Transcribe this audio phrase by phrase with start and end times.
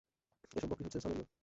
[0.55, 1.27] এসব বকরী হচ্ছে সামেরীয়।